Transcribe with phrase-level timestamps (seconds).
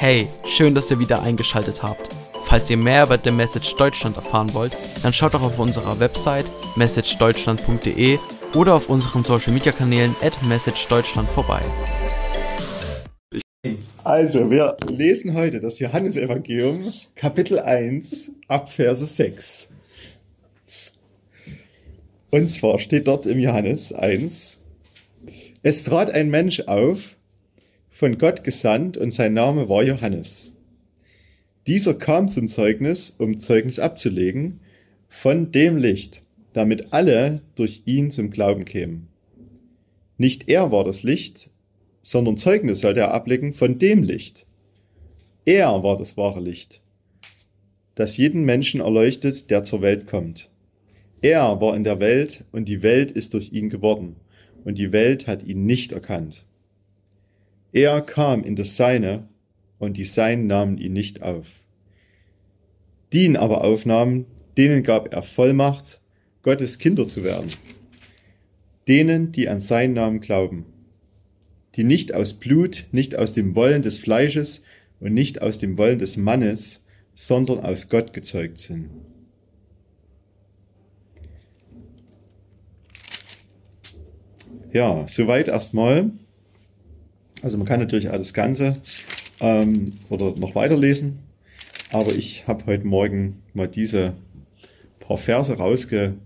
[0.00, 2.14] Hey, schön, dass ihr wieder eingeschaltet habt.
[2.44, 6.44] Falls ihr mehr über The Message Deutschland erfahren wollt, dann schaut doch auf unserer Website
[6.76, 8.20] messagedeutschland.de
[8.54, 11.62] oder auf unseren Social Media Kanälen at messagedeutschland vorbei.
[14.04, 19.68] Also, wir lesen heute das Johannesevangelium, Kapitel 1, Abverse 6.
[22.30, 24.62] Und zwar steht dort im Johannes 1,
[25.64, 27.17] es trat ein Mensch auf,
[27.98, 30.56] von Gott gesandt und sein Name war Johannes.
[31.66, 34.60] Dieser kam zum Zeugnis, um Zeugnis abzulegen
[35.08, 39.08] von dem Licht, damit alle durch ihn zum Glauben kämen.
[40.16, 41.50] Nicht er war das Licht,
[42.00, 44.46] sondern Zeugnis sollte er ablegen von dem Licht.
[45.44, 46.80] Er war das wahre Licht,
[47.96, 50.50] das jeden Menschen erleuchtet, der zur Welt kommt.
[51.20, 54.14] Er war in der Welt und die Welt ist durch ihn geworden
[54.64, 56.44] und die Welt hat ihn nicht erkannt.
[57.72, 59.28] Er kam in das Seine,
[59.78, 61.46] und die Seinen nahmen ihn nicht auf.
[63.12, 66.00] Die ihn aber aufnahmen, denen gab er Vollmacht,
[66.42, 67.50] Gottes Kinder zu werden.
[68.86, 70.66] Denen, die an seinen Namen glauben.
[71.76, 74.62] Die nicht aus Blut, nicht aus dem Wollen des Fleisches
[75.00, 78.90] und nicht aus dem Wollen des Mannes, sondern aus Gott gezeugt sind.
[84.72, 86.10] Ja, soweit erstmal.
[87.42, 88.80] Also man kann natürlich alles Ganze
[89.40, 91.18] ähm, oder noch weiterlesen,
[91.92, 94.14] aber ich habe heute Morgen mal diese
[94.98, 96.18] paar Verse rausgegriffen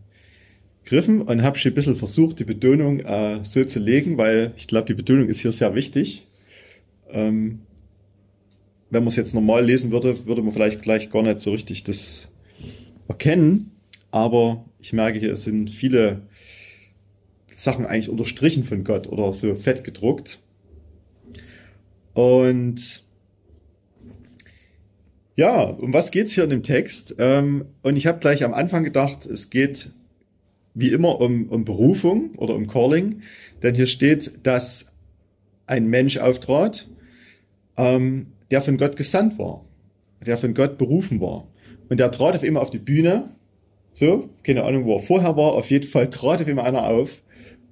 [1.23, 4.87] und habe schon ein bisschen versucht, die Betonung äh, so zu legen, weil ich glaube,
[4.87, 6.27] die Betonung ist hier sehr wichtig.
[7.11, 7.61] Ähm,
[8.91, 11.85] wenn man es jetzt normal lesen würde, würde man vielleicht gleich gar nicht so richtig
[11.85, 12.29] das
[13.09, 13.71] erkennen,
[14.11, 16.23] aber ich merke, hier sind viele
[17.55, 20.41] Sachen eigentlich unterstrichen von Gott oder so fett gedruckt.
[22.15, 23.03] Und
[25.37, 27.15] ja, um was geht's hier in dem Text?
[27.19, 29.91] Ähm, und ich habe gleich am Anfang gedacht, es geht
[30.75, 33.23] wie immer um, um Berufung oder um Calling,
[33.63, 34.93] denn hier steht, dass
[35.67, 36.89] ein Mensch auftrat,
[37.77, 39.65] ähm, der von Gott gesandt war,
[40.25, 41.49] der von Gott berufen war.
[41.89, 43.31] Und der trat auf immer auf die Bühne,
[43.93, 47.23] so, keine Ahnung, wo er vorher war, auf jeden Fall trat auf immer einer auf.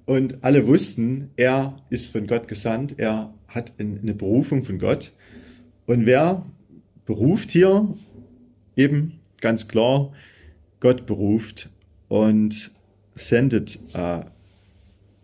[0.05, 5.11] Und alle wussten, er ist von Gott gesandt, er hat eine Berufung von Gott.
[5.85, 6.45] Und wer
[7.05, 7.93] beruft hier?
[8.75, 10.13] Eben ganz klar,
[10.79, 11.69] Gott beruft
[12.07, 12.71] und
[13.15, 14.21] sendet äh,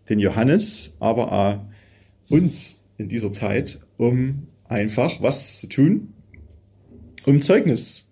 [0.09, 1.59] den Johannes, aber auch
[2.29, 6.13] uns in dieser Zeit, um einfach was zu tun,
[7.25, 8.09] um Zeugnis,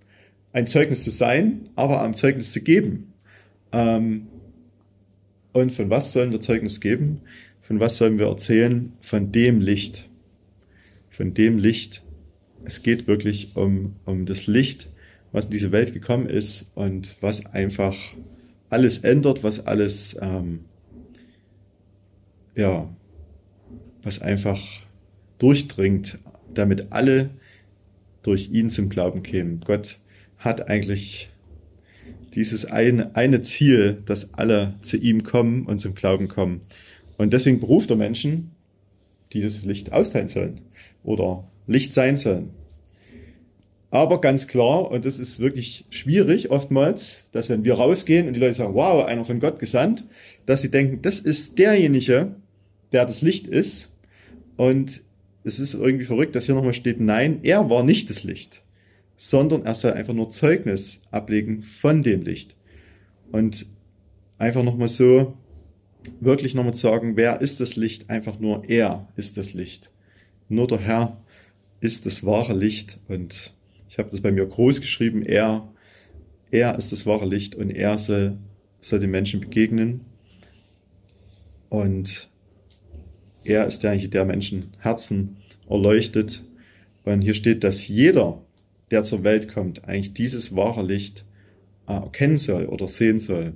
[0.54, 3.14] ein Zeugnis zu sein, aber ein Zeugnis zu geben.
[3.72, 4.28] Ähm,
[5.52, 7.22] und von was sollen wir Zeugnis geben?
[7.66, 8.94] Von was sollen wir erzählen?
[9.02, 10.08] Von dem Licht.
[11.10, 12.04] Von dem Licht.
[12.64, 14.92] Es geht wirklich um, um das Licht,
[15.32, 17.98] was in diese Welt gekommen ist und was einfach
[18.70, 20.66] alles ändert, was alles, ähm,
[22.56, 22.88] ja,
[24.04, 24.62] was einfach
[25.40, 26.20] durchdringt,
[26.54, 27.32] damit alle
[28.22, 29.62] durch ihn zum Glauben kämen.
[29.66, 29.98] Gott
[30.38, 31.32] hat eigentlich
[32.36, 36.62] dieses eine, eine Ziel, dass alle zu ihm kommen und zum Glauben kommen.
[37.18, 38.52] Und deswegen beruft er Menschen,
[39.34, 40.62] die das Licht austeilen sollen
[41.04, 42.50] oder Licht sein sollen.
[43.92, 48.40] Aber ganz klar, und das ist wirklich schwierig oftmals, dass wenn wir rausgehen und die
[48.40, 50.06] Leute sagen, wow, einer von Gott gesandt,
[50.46, 52.36] dass sie denken, das ist derjenige,
[52.92, 53.96] der das Licht ist.
[54.58, 55.02] Und
[55.44, 58.62] es ist irgendwie verrückt, dass hier nochmal steht, nein, er war nicht das Licht
[59.18, 62.56] sondern er soll einfach nur Zeugnis ablegen von dem Licht.
[63.32, 63.66] Und
[64.38, 65.38] einfach nochmal so,
[66.20, 68.10] wirklich nochmal sagen, wer ist das Licht?
[68.10, 69.92] Einfach nur er ist das Licht.
[70.50, 71.22] Nur der Herr
[71.82, 73.00] ist das wahre Licht.
[73.08, 73.54] Und
[73.90, 75.68] ich habe das bei mir groß geschrieben, er,
[76.52, 78.38] er ist das wahre Licht und er soll,
[78.82, 80.02] soll den Menschen begegnen.
[81.70, 82.30] Und
[83.44, 85.38] er ist derjenige, der Menschen Herzen
[85.70, 86.44] erleuchtet.
[87.04, 88.42] Und hier steht, dass jeder,
[88.92, 91.26] der zur Welt kommt, eigentlich dieses wahre Licht
[91.88, 93.54] äh, erkennen soll oder sehen soll.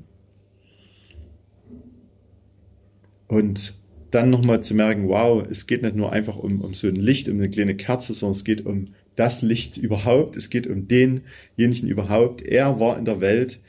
[3.29, 3.75] Und
[4.11, 7.29] dann nochmal zu merken, wow, es geht nicht nur einfach um, um so ein Licht,
[7.29, 11.87] um eine kleine Kerze, sondern es geht um das Licht überhaupt, es geht um denjenigen
[11.87, 12.41] überhaupt.
[12.41, 13.59] Er war in der Welt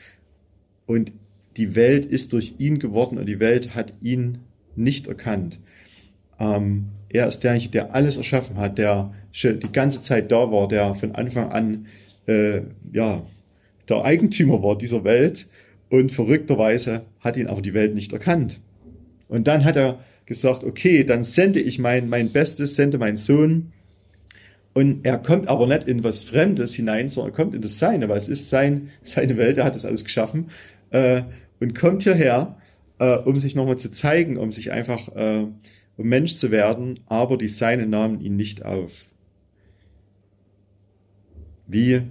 [0.87, 1.13] und
[1.57, 4.39] die Welt ist durch ihn geworden und die Welt hat ihn
[4.77, 5.61] nicht erkannt.
[6.39, 10.95] Ähm, er ist derjenige, der alles erschaffen hat, der die ganze Zeit da war, der
[10.95, 11.87] von Anfang an
[12.27, 12.63] äh,
[12.93, 13.27] ja,
[13.89, 15.49] der Eigentümer war dieser Welt
[15.91, 18.61] und verrückterweise hat ihn aber die Welt nicht erkannt.
[19.31, 23.73] Und dann hat er gesagt, okay, dann sende ich mein, mein Bestes, sende meinen Sohn
[24.75, 28.09] Und er kommt aber nicht in was Fremdes hinein, sondern er kommt in das Seine,
[28.09, 30.51] weil es ist sein, seine Welt, er hat das alles geschaffen
[30.91, 31.23] äh,
[31.61, 32.57] und kommt hierher,
[32.99, 35.47] äh, um sich nochmal zu zeigen, um sich einfach, äh,
[35.97, 38.93] um Mensch zu werden, aber die Seine nahmen ihn nicht auf.
[41.67, 42.03] Wie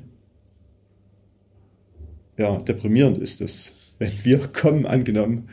[2.37, 5.49] ja, deprimierend ist es, wenn wir kommen, angenommen,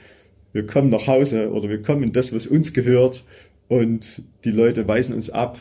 [0.56, 3.24] wir kommen nach Hause oder wir kommen in das, was uns gehört
[3.68, 5.60] und die Leute weisen uns ab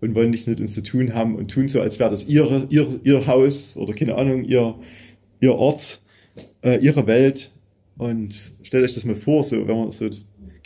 [0.00, 2.66] und wollen nichts mit uns zu tun haben und tun so, als wäre das ihre,
[2.70, 4.76] ihr, ihr Haus oder keine Ahnung, ihr,
[5.40, 6.00] ihr Ort,
[6.62, 7.50] äh, ihre Welt.
[7.98, 10.08] Und stellt euch das mal vor, so, wenn man so,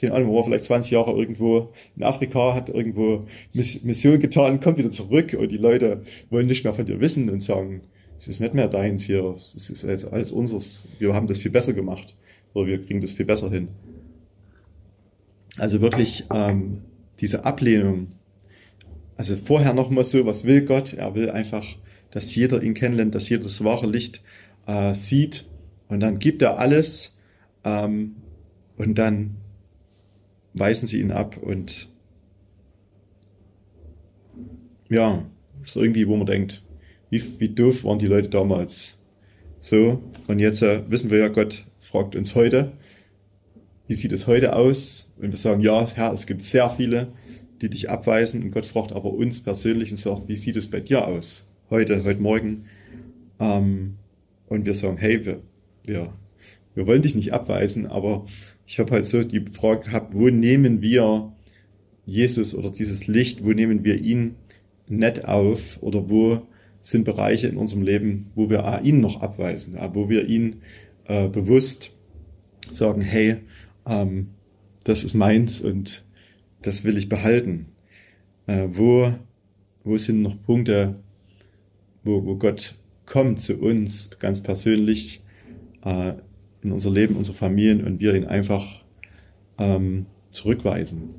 [0.01, 4.79] keine Ahnung, man war vielleicht 20 Jahre irgendwo in Afrika, hat irgendwo Mission getan, kommt
[4.79, 7.81] wieder zurück und die Leute wollen nicht mehr von dir wissen und sagen,
[8.21, 11.73] es ist nicht mehr deins hier, es ist alles unseres, wir haben das viel besser
[11.73, 12.15] gemacht
[12.55, 13.69] oder wir kriegen das viel besser hin.
[15.59, 16.79] Also wirklich ähm,
[17.21, 18.09] diese Ablehnung.
[19.17, 20.95] Also vorher noch mal so, was will Gott?
[20.95, 21.65] Er will einfach,
[22.11, 24.23] dass jeder ihn kennenlernt, dass jeder das wahre Licht
[24.67, 25.45] äh, sieht.
[25.89, 27.17] Und dann gibt er alles
[27.65, 28.17] ähm,
[28.77, 29.37] und dann
[30.55, 31.89] weisen sie ihn ab und
[34.89, 35.25] ja,
[35.65, 36.63] so irgendwie, wo man denkt,
[37.11, 38.99] wie, wie doof waren die Leute damals.
[39.61, 42.73] So, und jetzt äh, wissen wir ja, Gott fragt uns heute,
[43.87, 45.15] wie sieht es heute aus?
[45.17, 47.13] Wenn wir sagen, ja, Herr, es gibt sehr viele,
[47.63, 50.81] die dich abweisen und Gott fragt aber uns persönlich und sagt, wie sieht es bei
[50.81, 51.49] dir aus?
[51.71, 52.65] Heute, heute Morgen.
[53.39, 53.95] Ähm,
[54.49, 55.41] und wir sagen, hey, wir,
[55.85, 56.13] wir,
[56.75, 58.27] wir wollen dich nicht abweisen, aber
[58.67, 61.33] ich habe halt so die Frage gehabt, wo nehmen wir
[62.07, 64.35] Jesus oder dieses Licht, wo nehmen wir ihn
[64.89, 66.43] nett auf oder wo
[66.83, 70.57] sind Bereiche in unserem Leben, wo wir ihn noch abweisen, wo wir ihn
[71.07, 71.91] äh, bewusst
[72.71, 73.37] sagen, hey,
[73.87, 74.29] ähm,
[74.85, 76.05] das ist meins und
[76.63, 77.67] das will ich behalten.
[78.47, 79.13] Äh, wo,
[79.85, 81.01] wo sind noch Punkte,
[82.03, 82.75] wo, wo Gott
[83.07, 85.23] kommt zu uns ganz persönlich
[85.85, 86.15] äh,
[86.63, 88.85] in unser Leben, unsere Familien und wir ihn einfach
[89.59, 91.11] ähm, zurückweisen?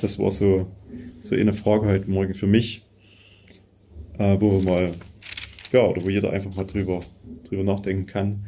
[0.00, 0.66] Das war so,
[1.20, 2.82] so eine Frage heute Morgen für mich,
[4.18, 4.92] äh, wo wir mal,
[5.72, 7.00] ja, oder wo jeder einfach mal drüber,
[7.48, 8.46] drüber nachdenken kann,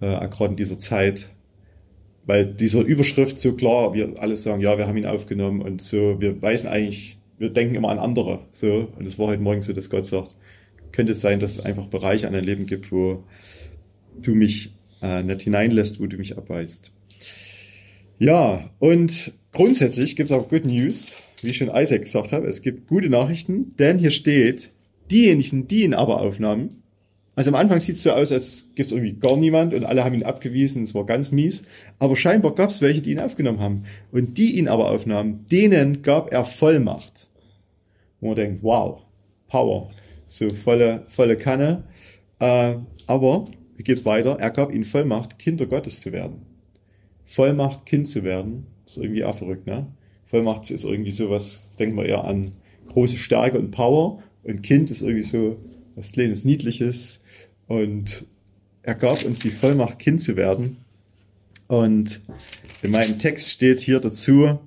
[0.00, 1.28] äh, gerade in dieser Zeit,
[2.26, 6.20] weil dieser Überschrift so klar, wir alle sagen, ja, wir haben ihn aufgenommen und so,
[6.20, 9.72] wir weisen eigentlich, wir denken immer an andere, so, und es war heute Morgen so,
[9.72, 10.30] dass Gott sagt,
[10.92, 13.24] könnte es sein, dass es einfach Bereiche an dein Leben gibt, wo
[14.20, 16.92] du mich äh, nicht hineinlässt, wo du mich abweist.
[18.18, 22.44] Ja, und grundsätzlich gibt es auch Good News, wie schon Isaac gesagt hat.
[22.44, 24.70] Es gibt gute Nachrichten, denn hier steht,
[25.10, 26.82] diejenigen, die ihn aber aufnahmen,
[27.38, 30.02] also am Anfang sieht es so aus, als gibt es irgendwie gar niemand und alle
[30.02, 31.62] haben ihn abgewiesen, es war ganz mies.
[32.00, 33.84] Aber scheinbar gab es welche, die ihn aufgenommen haben.
[34.10, 37.28] Und die ihn aber aufnahmen, denen gab er Vollmacht.
[38.18, 39.02] Wo man denkt, wow,
[39.46, 39.88] Power.
[40.26, 41.84] So volle, volle Kanne.
[42.40, 42.74] Äh,
[43.06, 43.46] aber,
[43.76, 44.36] wie geht's weiter?
[44.40, 46.42] Er gab ihnen Vollmacht, Kinder Gottes zu werden.
[47.24, 48.66] Vollmacht, Kind zu werden.
[48.84, 49.86] ist irgendwie auch verrückt, ne?
[50.26, 52.50] Vollmacht ist irgendwie sowas, denkt man eher an
[52.88, 54.24] große Stärke und Power.
[54.48, 55.58] Und Kind ist irgendwie so
[55.94, 57.22] was Kleines, Niedliches,
[57.66, 58.24] und
[58.82, 60.78] er gab uns die Vollmacht, Kind zu werden.
[61.66, 62.22] Und
[62.82, 64.58] in meinem Text steht hier dazu,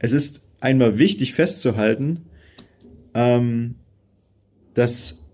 [0.00, 2.22] es ist einmal wichtig festzuhalten,
[3.14, 3.76] ähm,
[4.74, 5.24] dass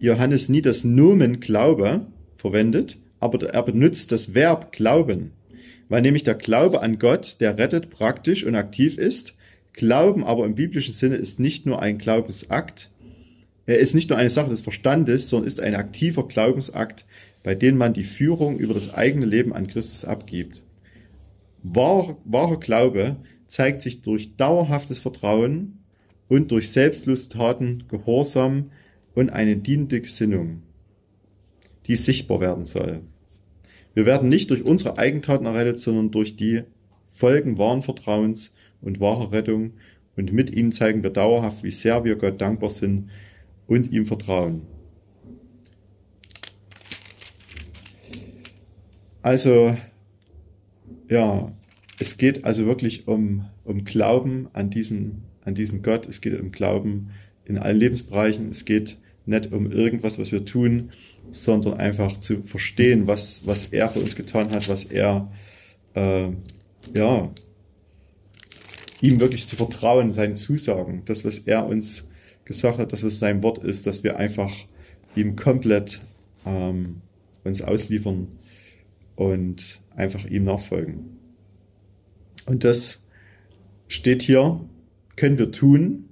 [0.00, 5.30] Johannes nie das Nomen Glaube verwendet, aber er benutzt das Verb Glauben,
[5.88, 9.36] weil nämlich der Glaube an Gott, der rettet, praktisch und aktiv ist.
[9.74, 12.90] Glauben aber im biblischen Sinne ist nicht nur ein Glaubensakt,
[13.66, 17.06] er ist nicht nur eine Sache des Verstandes, sondern ist ein aktiver Glaubensakt,
[17.42, 20.62] bei dem man die Führung über das eigene Leben an Christus abgibt.
[21.62, 23.16] Wahre, wahrer Glaube
[23.46, 25.78] zeigt sich durch dauerhaftes Vertrauen
[26.28, 28.70] und durch selbstlose Taten, Gehorsam
[29.14, 30.62] und eine dienende Gesinnung,
[31.86, 33.00] die sichtbar werden soll.
[33.94, 36.62] Wir werden nicht durch unsere Eigentaten errettet, sondern durch die
[37.12, 39.74] Folgen wahren Vertrauens und wahrer Rettung
[40.16, 43.08] und mit ihnen zeigen wir dauerhaft, wie sehr wir Gott dankbar sind
[43.66, 44.62] und ihm vertrauen.
[49.22, 49.76] Also,
[51.08, 51.52] ja,
[51.98, 56.06] es geht also wirklich um, um Glauben an diesen, an diesen Gott.
[56.06, 57.10] Es geht um Glauben
[57.44, 58.50] in allen Lebensbereichen.
[58.50, 60.90] Es geht nicht um irgendwas, was wir tun,
[61.30, 65.32] sondern einfach zu verstehen, was, was er für uns getan hat, was er,
[65.94, 66.28] äh,
[66.94, 67.30] ja,
[69.00, 72.08] ihm wirklich zu vertrauen, seinen Zusagen, das, was er uns
[72.44, 74.52] gesagt hat, dass es sein Wort ist, dass wir einfach
[75.16, 76.00] ihm komplett
[76.44, 76.96] ähm,
[77.44, 78.28] uns ausliefern
[79.16, 81.18] und einfach ihm nachfolgen.
[82.46, 83.04] Und das
[83.88, 84.60] steht hier,
[85.16, 86.10] können wir tun,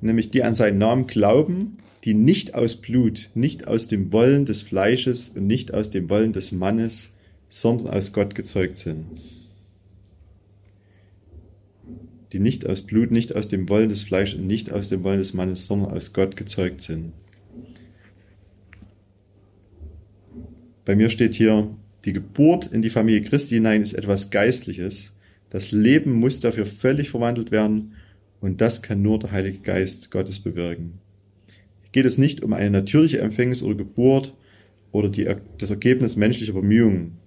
[0.00, 4.62] nämlich die an seinen Namen glauben, die nicht aus Blut, nicht aus dem Wollen des
[4.62, 7.12] Fleisches und nicht aus dem Wollen des Mannes,
[7.48, 9.04] sondern aus Gott gezeugt sind.
[12.32, 15.18] Die nicht aus Blut, nicht aus dem Wollen des Fleisches und nicht aus dem Wollen
[15.18, 17.12] des Mannes, sondern aus Gott gezeugt sind.
[20.84, 21.70] Bei mir steht hier,
[22.04, 25.18] die Geburt in die Familie Christi hinein ist etwas Geistliches.
[25.50, 27.92] Das Leben muss dafür völlig verwandelt werden
[28.40, 31.00] und das kann nur der Heilige Geist Gottes bewirken.
[31.82, 34.34] Hier geht es nicht um eine natürliche Empfängnis oder Geburt
[34.92, 37.18] oder die, das Ergebnis menschlicher Bemühungen.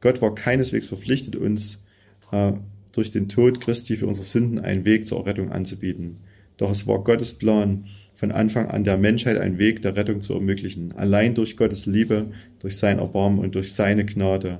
[0.00, 1.84] Gott war keineswegs verpflichtet, uns
[2.32, 2.52] äh,
[2.92, 6.18] durch den Tod Christi für unsere Sünden einen Weg zur Errettung anzubieten.
[6.56, 7.86] Doch es war Gottes Plan,
[8.20, 10.92] von Anfang an der Menschheit einen Weg der Rettung zu ermöglichen.
[10.92, 14.58] Allein durch Gottes Liebe, durch sein Erbarmen und durch seine Gnade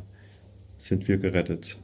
[0.79, 1.79] sind wir gerettet.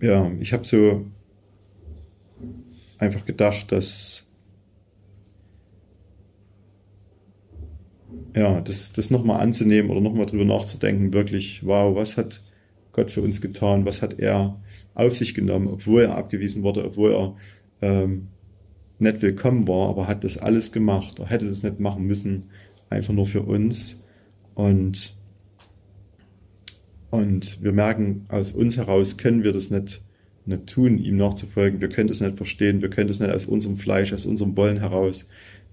[0.00, 1.06] Ja, ich habe so
[2.98, 4.25] einfach gedacht, dass
[8.36, 12.42] ja, das, das nochmal anzunehmen oder nochmal drüber nachzudenken, wirklich, wow, was hat
[12.92, 14.60] Gott für uns getan, was hat er
[14.94, 17.36] auf sich genommen, obwohl er abgewiesen wurde, obwohl er
[17.80, 18.28] ähm,
[18.98, 21.18] nicht willkommen war, aber hat das alles gemacht.
[21.18, 22.46] Er hätte das nicht machen müssen,
[22.90, 24.04] einfach nur für uns.
[24.54, 25.14] Und,
[27.10, 30.02] und wir merken, aus uns heraus können wir das nicht,
[30.44, 31.80] nicht tun, ihm nachzufolgen.
[31.80, 34.78] Wir können das nicht verstehen, wir können das nicht aus unserem Fleisch, aus unserem Wollen
[34.78, 35.26] heraus,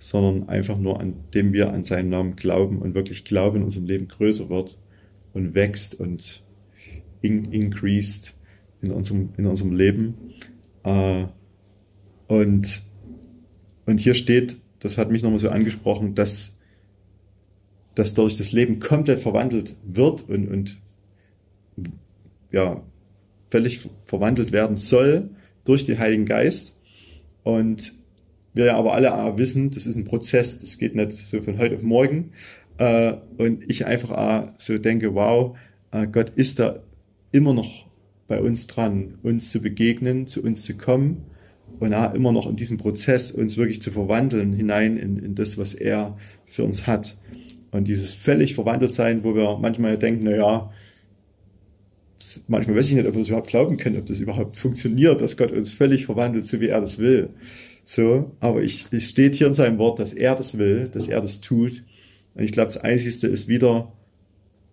[0.04, 3.86] sondern einfach nur, an dem wir an seinen Namen glauben und wirklich Glauben in unserem
[3.86, 4.78] Leben größer wird
[5.32, 6.44] und wächst und
[7.22, 8.34] in, increased
[8.82, 10.16] in unserem, in unserem Leben.
[10.84, 11.24] Äh,
[12.28, 12.82] und,
[13.86, 16.60] und hier steht, das hat mich nochmal so angesprochen, dass,
[17.96, 20.78] dass dadurch das Leben komplett verwandelt wird und, und
[22.52, 22.84] ja,
[23.50, 25.30] völlig verwandelt werden soll
[25.64, 26.78] durch den Heiligen Geist.
[27.44, 27.94] Und
[28.54, 31.76] wir ja aber alle wissen, das ist ein Prozess, das geht nicht so von heute
[31.76, 32.32] auf morgen.
[32.78, 35.58] Äh, und ich einfach so denke, wow,
[35.92, 36.80] äh, Gott ist da
[37.32, 37.88] immer noch
[38.28, 41.26] bei uns dran, uns zu begegnen, zu uns zu kommen
[41.80, 45.58] und auch immer noch in diesem Prozess uns wirklich zu verwandeln hinein in, in das,
[45.58, 47.18] was er für uns hat.
[47.72, 50.72] Und dieses völlig verwandelt sein, wo wir manchmal denken, na ja,
[52.48, 55.38] manchmal weiß ich nicht, ob wir das überhaupt glauben können, ob das überhaupt funktioniert, dass
[55.38, 57.30] Gott uns völlig verwandelt, so wie er das will.
[57.86, 61.22] So, aber ich, es steht hier in seinem Wort, dass er das will, dass er
[61.22, 61.84] das tut.
[62.36, 63.92] Und ich glaube, das Einzige ist wieder,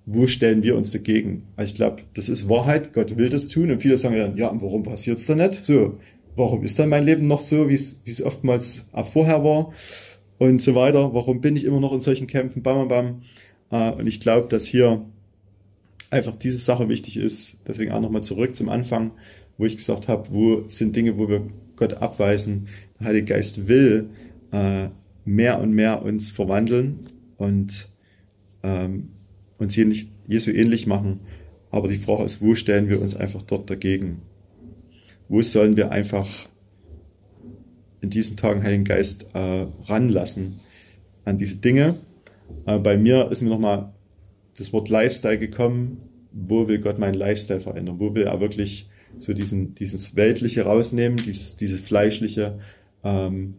[0.07, 1.45] wo stellen wir uns dagegen?
[1.57, 4.50] Also ich glaube, das ist Wahrheit, Gott will das tun und viele sagen dann, ja,
[4.61, 5.64] warum passiert es dann nicht?
[5.64, 5.99] So,
[6.37, 9.73] warum ist dann mein Leben noch so, wie es oftmals auch vorher war
[10.38, 11.12] und so weiter?
[11.12, 12.62] Warum bin ich immer noch in solchen Kämpfen?
[12.62, 13.23] Bam, bam,
[13.71, 13.93] bam.
[13.93, 15.05] Äh, und ich glaube, dass hier
[16.11, 17.59] einfach diese Sache wichtig ist.
[17.67, 19.12] Deswegen auch nochmal zurück zum Anfang,
[19.59, 22.69] wo ich gesagt habe, wo sind Dinge, wo wir Gott abweisen.
[23.02, 24.11] Heilige Geist will
[24.52, 24.88] äh,
[25.25, 27.88] mehr und mehr uns verwandeln und
[28.62, 29.11] ähm,
[29.59, 31.21] uns hier nicht Jesu ähnlich machen.
[31.71, 34.23] Aber die Frage ist, wo stellen wir uns einfach dort dagegen?
[35.28, 36.28] Wo sollen wir einfach
[38.00, 40.61] in diesen Tagen Heiligen Geist äh, ranlassen
[41.25, 41.97] an diese Dinge?
[42.66, 43.92] Äh, bei mir ist mir nochmal
[44.59, 46.02] das Wort Lifestyle gekommen.
[46.33, 47.99] Wo will Gott meinen Lifestyle verändern?
[47.99, 48.88] Wo will er wirklich
[49.19, 52.61] so diesen, dieses Weltliche rausnehmen, dieses, dieses Fleischliche,
[53.04, 53.54] ähm,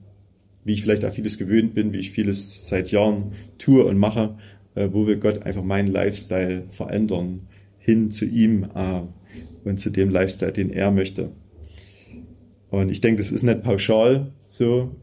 [0.63, 4.35] wie ich vielleicht auch vieles gewöhnt bin, wie ich vieles seit Jahren tue und mache
[4.75, 7.47] äh, wo will Gott einfach meinen Lifestyle verändern,
[7.79, 9.01] hin zu ihm äh,
[9.63, 11.31] und zu dem Lifestyle, den er möchte.
[12.69, 14.95] Und ich denke, das ist nicht pauschal so,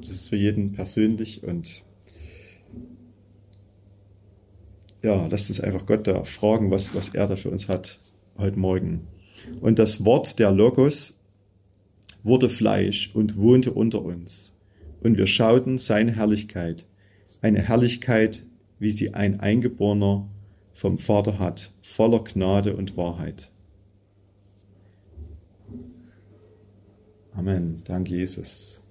[0.00, 1.82] das ist für jeden persönlich und
[5.02, 8.00] ja, lasst uns einfach Gott da fragen, was, was er da für uns hat
[8.38, 9.06] heute Morgen.
[9.60, 11.20] Und das Wort der Logos
[12.26, 14.54] wurde Fleisch und wohnte unter uns.
[15.00, 16.86] Und wir schauten seine Herrlichkeit,
[17.40, 18.44] eine Herrlichkeit,
[18.78, 20.28] wie sie ein Eingeborener
[20.74, 23.50] vom Vater hat, voller Gnade und Wahrheit.
[27.32, 27.82] Amen.
[27.84, 28.82] Danke, Jesus.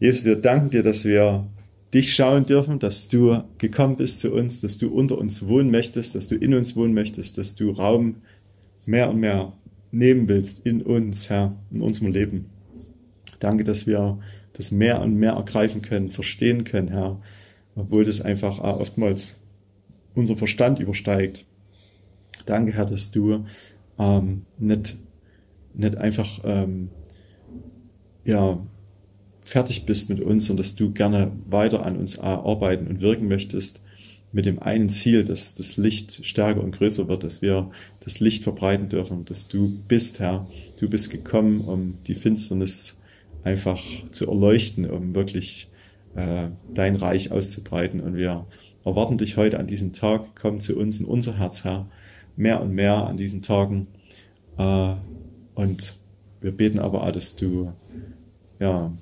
[0.00, 1.48] Jesus, wir danken dir, dass wir
[1.92, 6.14] dich schauen dürfen, dass du gekommen bist zu uns, dass du unter uns wohnen möchtest,
[6.14, 8.16] dass du in uns wohnen möchtest, dass du Raum
[8.86, 9.52] mehr und mehr
[9.90, 12.46] nehmen willst in uns, Herr, in unserem Leben.
[13.40, 14.18] Danke, dass wir
[14.52, 17.20] das mehr und mehr ergreifen können, verstehen können, Herr,
[17.76, 19.38] obwohl das einfach oftmals
[20.14, 21.46] unser Verstand übersteigt.
[22.46, 23.46] Danke, Herr, dass du
[23.98, 24.96] ähm, nicht,
[25.74, 26.90] nicht einfach ähm,
[28.24, 28.58] ja,
[29.42, 33.80] fertig bist mit uns und dass du gerne weiter an uns arbeiten und wirken möchtest,
[34.32, 37.70] mit dem einen Ziel, dass das Licht stärker und größer wird, dass wir
[38.00, 40.46] das Licht verbreiten dürfen, dass du bist, Herr.
[40.78, 42.98] Du bist gekommen, um die Finsternis
[43.42, 45.68] einfach zu erleuchten, um wirklich
[46.14, 48.00] äh, dein Reich auszubreiten.
[48.00, 48.46] Und wir
[48.84, 50.36] erwarten dich heute an diesem Tag.
[50.40, 51.86] Komm zu uns in unser Herz, Herr,
[52.36, 53.88] mehr und mehr an diesen Tagen.
[54.58, 54.94] Äh,
[55.54, 55.96] und
[56.40, 57.72] wir beten aber auch, dass du
[58.60, 58.92] ja,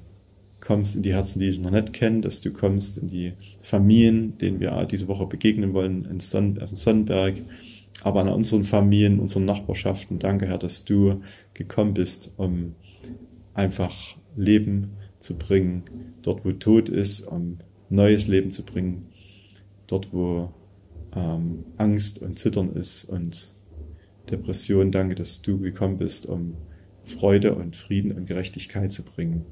[0.66, 4.36] kommst in die Herzen, die ich noch nicht kenne, dass du kommst in die Familien,
[4.38, 7.36] denen wir diese Woche begegnen wollen, in Son Sonnenberg,
[8.02, 10.18] aber an unseren Familien, unseren Nachbarschaften.
[10.18, 11.22] Danke, Herr, dass du
[11.54, 12.74] gekommen bist, um
[13.54, 15.84] einfach Leben zu bringen,
[16.22, 17.58] dort wo Tod ist, um
[17.88, 19.06] neues Leben zu bringen,
[19.86, 20.52] dort wo
[21.14, 23.54] ähm, Angst und Zittern ist und
[24.30, 24.90] Depression.
[24.90, 26.56] Danke, dass du gekommen bist, um
[27.04, 29.46] Freude und Frieden und Gerechtigkeit zu bringen.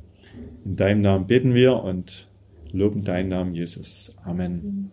[0.65, 2.29] In deinem Namen beten wir und
[2.73, 4.17] loben deinen Namen, Jesus.
[4.25, 4.91] Amen.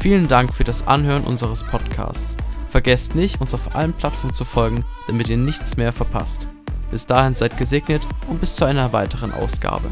[0.00, 2.36] Vielen Dank für das Anhören unseres Podcasts.
[2.68, 6.48] Vergesst nicht, uns auf allen Plattformen zu folgen, damit ihr nichts mehr verpasst.
[6.90, 9.88] Bis dahin seid gesegnet und bis zu einer weiteren Ausgabe.